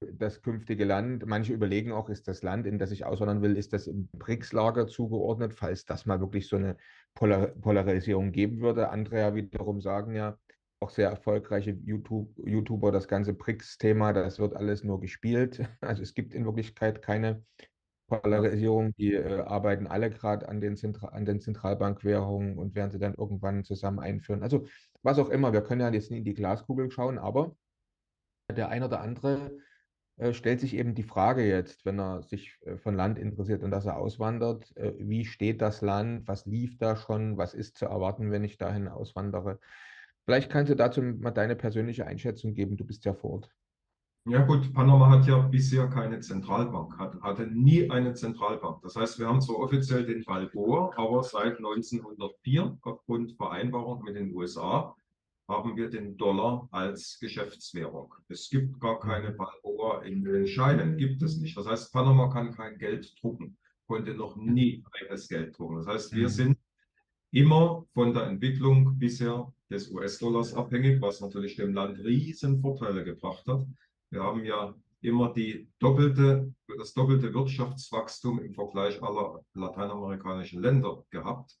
[0.00, 3.72] das künftige Land, manche überlegen auch, ist das Land, in das ich auswandern will, ist
[3.72, 6.76] das im BRICS-Lager zugeordnet, falls das mal wirklich so eine
[7.14, 8.90] Polar Polarisierung geben würde.
[8.90, 10.38] Andere ja wiederum sagen ja,
[10.80, 15.66] auch sehr erfolgreiche YouTube, YouTuber, das ganze BRICS-Thema, das wird alles nur gespielt.
[15.80, 17.42] Also es gibt in Wirklichkeit keine
[18.08, 18.94] Polarisierung.
[18.96, 23.64] Die äh, arbeiten alle gerade an, den an den Zentralbankwährungen und werden sie dann irgendwann
[23.64, 24.42] zusammen einführen.
[24.42, 24.66] Also
[25.02, 27.56] was auch immer, wir können ja jetzt nie in die Glaskugel schauen, aber
[28.54, 29.50] der ein oder andere
[30.32, 33.84] stellt sich eben die Frage jetzt, wenn er sich äh, von Land interessiert und dass
[33.84, 38.30] er auswandert, äh, wie steht das Land, was lief da schon, was ist zu erwarten,
[38.30, 39.60] wenn ich dahin auswandere.
[40.24, 43.50] Vielleicht kannst du dazu mal deine persönliche Einschätzung geben, du bist ja vor Ort.
[44.28, 48.82] Ja gut, Panama hat ja bisher keine Zentralbank, hat, hatte nie eine Zentralbank.
[48.82, 54.34] Das heißt, wir haben zwar offiziell den Balboa, aber seit 1904 aufgrund Vereinbarung mit den
[54.34, 54.96] USA
[55.48, 58.12] haben wir den Dollar als Geschäftswährung.
[58.28, 61.56] Es gibt gar keine Balboa in den Scheinen, gibt es nicht.
[61.56, 63.56] Das heißt, Panama kann kein Geld drucken,
[63.86, 65.76] konnte noch nie eigenes Geld drucken.
[65.76, 66.32] Das heißt, wir mhm.
[66.32, 66.58] sind
[67.30, 73.46] immer von der Entwicklung bisher des US-Dollars abhängig, was natürlich dem Land riesen Vorteile gebracht
[73.46, 73.66] hat.
[74.10, 81.56] Wir haben ja immer die doppelte, das doppelte Wirtschaftswachstum im Vergleich aller lateinamerikanischen Länder gehabt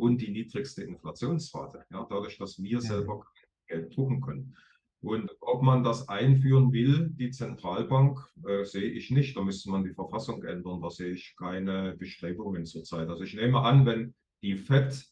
[0.00, 3.24] und die niedrigste Inflationsrate, ja, dadurch, dass wir selber
[3.66, 4.56] Geld drucken können.
[5.02, 9.34] Und ob man das einführen will, die Zentralbank, äh, sehe ich nicht.
[9.34, 10.82] Da müsste man die Verfassung ändern.
[10.82, 13.08] Da sehe ich keine Bestrebungen zurzeit.
[13.08, 15.10] Also ich nehme an, wenn die FED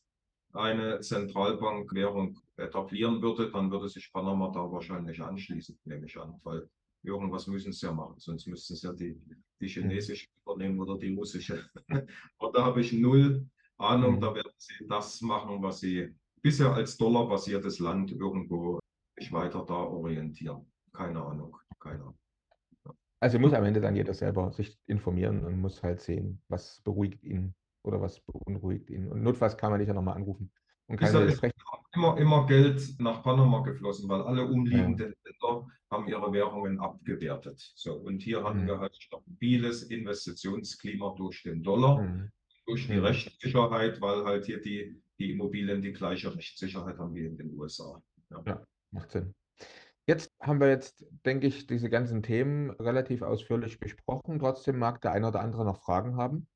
[0.53, 6.69] eine Zentralbankwährung etablieren würde, dann würde sich Panama da wahrscheinlich anschließen, nehme ich an, weil
[7.03, 9.21] irgendwas müssen sie ja machen, sonst müssten es ja die,
[9.61, 11.65] die chinesische übernehmen oder die russische.
[12.39, 13.47] Aber da habe ich null
[13.79, 14.21] Ahnung, mhm.
[14.21, 18.81] da werden sie das machen, was sie bisher als dollarbasiertes Land irgendwo
[19.19, 20.71] sich weiter da orientieren.
[20.93, 22.19] Keine Ahnung, keine Ahnung.
[23.21, 27.25] Also muss am Ende dann jeder selber sich informieren und muss halt sehen, was beruhigt
[27.25, 29.09] ihn oder was beunruhigt ihn.
[29.09, 30.53] Und notfalls kann man dich ja nochmal anrufen.
[30.87, 31.43] Und kann ist
[31.95, 35.31] immer, immer Geld nach Panama geflossen, weil alle umliegenden ja.
[35.31, 37.61] Länder haben ihre Währungen abgewertet.
[37.75, 38.67] So, und hier haben mhm.
[38.69, 42.31] wir halt stabiles Investitionsklima durch den Dollar, mhm.
[42.69, 43.05] Durch die mhm.
[43.05, 48.01] Rechtssicherheit, weil halt hier die, die Immobilien die gleiche Rechtssicherheit haben wie in den USA.
[48.31, 49.35] Ja, ja macht Sinn.
[50.07, 54.39] Jetzt haben wir jetzt, denke ich, diese ganzen Themen relativ ausführlich besprochen.
[54.39, 56.47] Trotzdem mag der eine oder andere noch Fragen haben.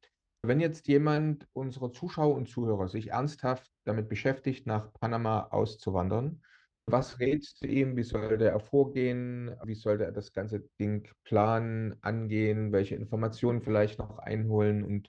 [0.43, 6.43] Wenn jetzt jemand unserer Zuschauer und Zuhörer sich ernsthaft damit beschäftigt, nach Panama auszuwandern,
[6.87, 7.97] was rätst du ihm?
[7.97, 9.55] Wie sollte er vorgehen?
[9.65, 12.73] Wie sollte er das ganze Ding planen, angehen?
[12.73, 14.83] Welche Informationen vielleicht noch einholen?
[14.83, 15.09] Und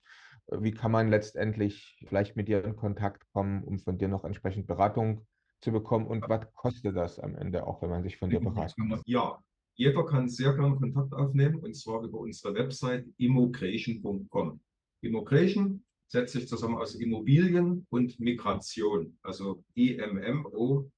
[0.52, 4.68] wie kann man letztendlich vielleicht mit dir in Kontakt kommen, um von dir noch entsprechend
[4.68, 5.26] Beratung
[5.62, 6.08] zu bekommen?
[6.08, 9.08] Und was kostet das am Ende auch, wenn man sich von dir beraten lässt?
[9.08, 9.40] Ja,
[9.76, 14.60] jeder kann sehr gerne Kontakt aufnehmen und zwar über unsere Website immocreation.com.
[15.02, 20.90] Immigration setzt sich zusammen aus Immobilien und Migration, also I-M-M-O-G-R-A-T-E-O-N.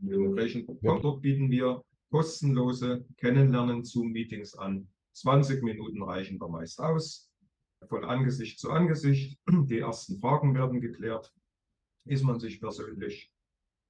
[0.00, 1.02] Immigration.com.
[1.02, 4.88] Dort bieten wir kostenlose Kennenlernen Zoom-Meetings an.
[5.14, 7.31] 20 Minuten reichen da meist aus.
[7.88, 9.38] Von Angesicht zu Angesicht.
[9.48, 11.32] Die ersten Fragen werden geklärt.
[12.04, 13.32] Ist man sich persönlich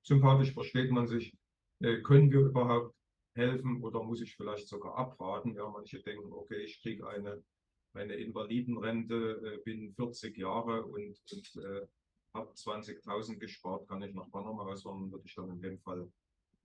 [0.03, 0.53] sympathisch?
[0.53, 1.35] Versteht man sich?
[1.81, 2.95] Äh, können wir überhaupt
[3.35, 5.55] helfen oder muss ich vielleicht sogar abraten?
[5.55, 7.43] Ja, manche denken, okay, ich kriege eine,
[7.95, 11.87] eine Invalidenrente, äh, bin 40 Jahre und, und äh,
[12.35, 16.11] habe 20.000 gespart, kann ich nach Panama auswandern, würde ich dann in dem Fall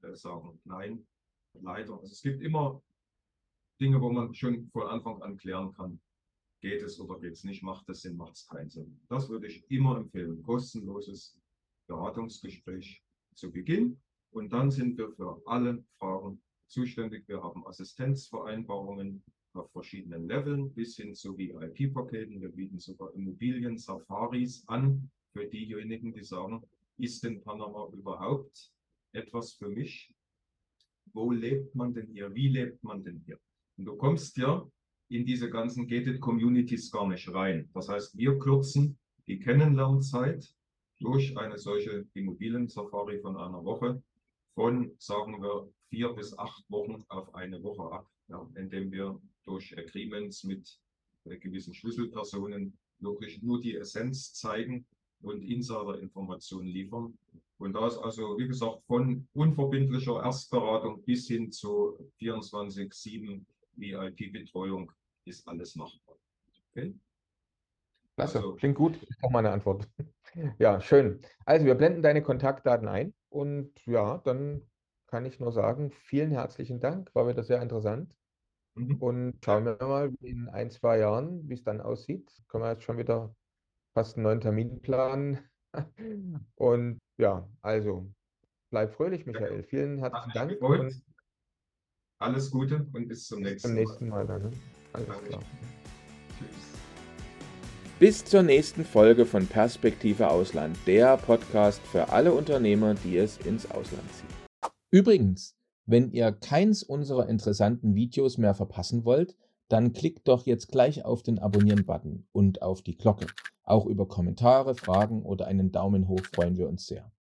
[0.04, 1.06] äh, sagen, nein,
[1.54, 1.94] leider.
[2.00, 2.82] Also es gibt immer
[3.80, 6.00] Dinge, wo man schon von Anfang an klären kann,
[6.68, 9.00] geht es oder geht es nicht, macht es Sinn, macht es keinen Sinn.
[9.08, 11.40] Das würde ich immer empfehlen, kostenloses
[11.88, 13.02] Beratungsgespräch
[13.34, 13.98] zu Beginn
[14.32, 17.26] und dann sind wir für alle Fragen zuständig.
[17.28, 22.42] Wir haben Assistenzvereinbarungen auf verschiedenen Leveln bis hin zu VIP-Paketen.
[22.42, 26.62] Wir bieten sogar Immobilien-Safaris an für diejenigen, die sagen,
[26.98, 28.74] ist denn Panama überhaupt
[29.14, 30.14] etwas für mich?
[31.14, 32.34] Wo lebt man denn hier?
[32.36, 33.40] Wie lebt man denn hier?
[33.78, 34.70] Und du kommst ja
[35.10, 37.70] in diese ganzen Gated Communities gar nicht rein.
[37.74, 38.98] Das heißt, wir kürzen
[39.28, 40.54] die Kennenlernzeit
[41.00, 44.02] durch eine solche Immobilien-Safari von einer Woche
[44.56, 49.78] von, sagen wir, vier bis acht Wochen auf eine Woche ab, ja, indem wir durch
[49.78, 50.80] Agreements mit
[51.26, 54.86] äh, gewissen Schlüsselpersonen wirklich nur die Essenz zeigen
[55.22, 57.18] und Insider-Informationen liefern.
[57.60, 63.44] Und da ist also, wie gesagt, von unverbindlicher Erstberatung bis hin zu 24-7
[63.76, 64.92] VIP-Betreuung
[65.28, 66.18] ist alles machbar.
[66.72, 66.96] Okay?
[68.16, 69.00] Klasse, also, klingt gut.
[69.02, 69.88] Ich habe meine Antwort.
[70.60, 71.22] Ja, schön.
[71.46, 74.62] Also wir blenden deine Kontaktdaten ein und ja, dann
[75.08, 78.14] kann ich nur sagen, vielen herzlichen Dank, war wieder sehr interessant.
[78.76, 78.96] Mhm.
[78.98, 82.30] Und schauen wir mal in ein, zwei Jahren, wie es dann aussieht.
[82.50, 83.34] Können wir jetzt schon wieder
[83.94, 85.40] fast einen neuen Termin planen.
[86.56, 88.12] Und ja, also
[88.70, 89.64] bleib fröhlich, Michael.
[89.64, 90.62] Vielen herzlichen Dank.
[90.62, 91.02] Und
[92.20, 93.82] alles Gute und bis zum nächsten Mal.
[93.82, 94.28] Bis zum nächsten Mal.
[94.28, 94.52] Dann, ne?
[94.94, 95.42] Alles klar.
[98.00, 103.70] Bis zur nächsten Folge von Perspektive Ausland, der Podcast für alle Unternehmer, die es ins
[103.72, 104.72] Ausland ziehen.
[104.92, 105.56] Übrigens,
[105.88, 109.36] wenn ihr keins unserer interessanten Videos mehr verpassen wollt,
[109.68, 113.26] dann klickt doch jetzt gleich auf den Abonnieren-Button und auf die Glocke.
[113.64, 117.12] Auch über Kommentare, Fragen oder einen Daumen hoch freuen wir uns sehr.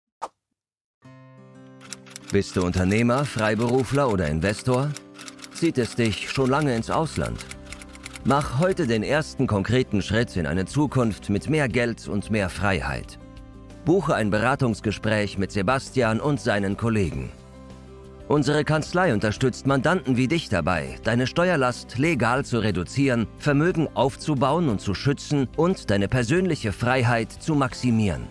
[2.31, 4.91] Bist du Unternehmer, Freiberufler oder Investor?
[5.55, 7.56] Zieht es dich schon lange ins Ausland?
[8.29, 13.21] Mach heute den ersten konkreten Schritt in eine Zukunft mit mehr Geld und mehr Freiheit.
[13.85, 17.31] Buche ein Beratungsgespräch mit Sebastian und seinen Kollegen.
[18.27, 24.81] Unsere Kanzlei unterstützt Mandanten wie dich dabei, deine Steuerlast legal zu reduzieren, Vermögen aufzubauen und
[24.81, 28.27] zu schützen und deine persönliche Freiheit zu maximieren.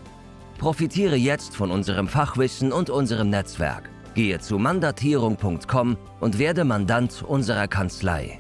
[0.57, 3.89] Profitiere jetzt von unserem Fachwissen und unserem Netzwerk.
[4.13, 8.39] Gehe zu mandatierung.com und werde Mandant unserer Kanzlei.